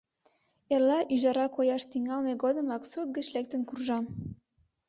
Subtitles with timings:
[0.73, 4.05] Эрла ӱжара кояш тӱҥалме годымак сурт гыч лектын куржам.